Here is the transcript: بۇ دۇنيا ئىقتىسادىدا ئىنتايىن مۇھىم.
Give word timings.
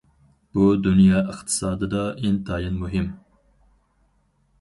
بۇ 0.55 0.69
دۇنيا 0.85 1.19
ئىقتىسادىدا 1.31 2.05
ئىنتايىن 2.21 2.81
مۇھىم. 2.85 3.07